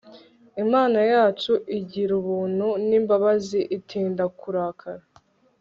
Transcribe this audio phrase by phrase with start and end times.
[0.63, 5.03] Imana yacu igirubuntu nimbabazi itinda kurakara